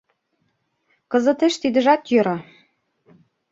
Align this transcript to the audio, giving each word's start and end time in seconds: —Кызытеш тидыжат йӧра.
—Кызытеш 1.11 1.53
тидыжат 1.61 2.01
йӧра. 2.11 2.37